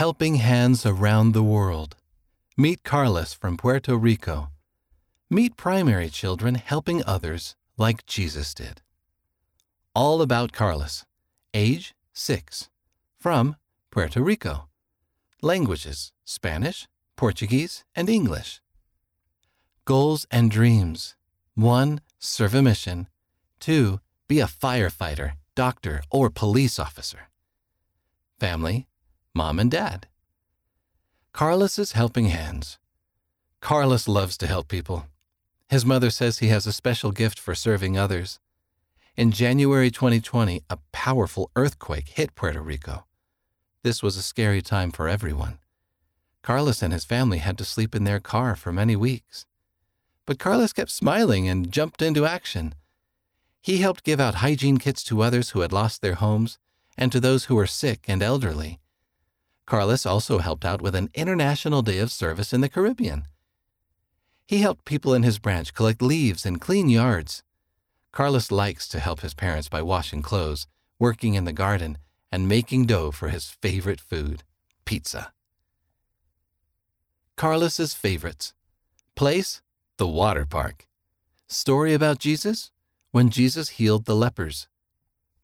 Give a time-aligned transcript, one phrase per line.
[0.00, 1.94] Helping Hands Around the World.
[2.56, 4.48] Meet Carlos from Puerto Rico.
[5.28, 8.80] Meet primary children helping others like Jesus did.
[9.94, 11.04] All about Carlos.
[11.52, 12.70] Age 6.
[13.18, 13.56] From
[13.90, 14.70] Puerto Rico.
[15.42, 18.62] Languages Spanish, Portuguese, and English.
[19.84, 21.14] Goals and dreams
[21.56, 22.00] 1.
[22.18, 23.06] Serve a mission.
[23.60, 24.00] 2.
[24.28, 27.28] Be a firefighter, doctor, or police officer.
[28.38, 28.86] Family
[29.34, 30.08] Mom and Dad.
[31.32, 32.78] Carlos's helping hands.
[33.60, 35.06] Carlos loves to help people.
[35.68, 38.40] His mother says he has a special gift for serving others.
[39.16, 43.04] In January 2020, a powerful earthquake hit Puerto Rico.
[43.84, 45.58] This was a scary time for everyone.
[46.42, 49.46] Carlos and his family had to sleep in their car for many weeks.
[50.26, 52.74] But Carlos kept smiling and jumped into action.
[53.62, 56.58] He helped give out hygiene kits to others who had lost their homes
[56.96, 58.80] and to those who were sick and elderly.
[59.70, 63.28] Carlos also helped out with an International Day of Service in the Caribbean.
[64.44, 67.44] He helped people in his branch collect leaves and clean yards.
[68.10, 70.66] Carlos likes to help his parents by washing clothes,
[70.98, 71.98] working in the garden,
[72.32, 74.42] and making dough for his favorite food,
[74.84, 75.32] pizza.
[77.36, 78.54] Carlos's favorites.
[79.14, 79.62] Place,
[79.98, 80.88] the water park.
[81.46, 82.72] Story about Jesus,
[83.12, 84.66] when Jesus healed the lepers.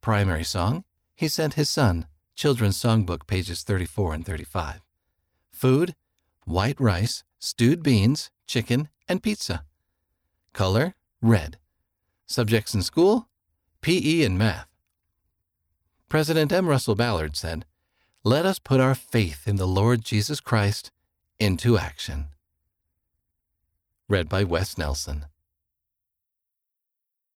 [0.01, 0.83] Primary song,
[1.15, 2.07] he sent his son,
[2.37, 4.83] Children's Songbook, pages 34 and 35.
[5.51, 5.95] Food,
[6.45, 9.65] white rice, stewed beans, chicken, and pizza.
[10.53, 11.57] Color, red.
[12.27, 13.29] Subjects in school,
[13.81, 14.69] PE and math.
[16.11, 16.69] President M.
[16.69, 17.65] Russell Ballard said,
[18.23, 20.91] Let us put our faith in the Lord Jesus Christ
[21.39, 22.27] into action.
[24.11, 25.25] Read by Wes Nelson.